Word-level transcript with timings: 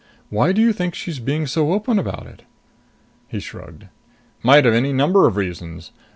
"Why 0.31 0.51
do 0.51 0.63
you 0.63 0.73
think 0.73 0.95
she's 0.95 1.19
being 1.19 1.45
so 1.45 1.73
open 1.73 1.99
about 1.99 2.25
it?" 2.25 2.41
He 3.27 3.39
shrugged. 3.39 3.85
"Might 4.41 4.65
have 4.65 4.73
a 4.73 4.81
number 4.93 5.27
of 5.27 5.35
reasons. 5.35 5.91